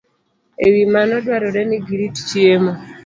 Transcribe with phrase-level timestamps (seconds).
[0.65, 2.71] E wi mano, dwarore ni girit chiemo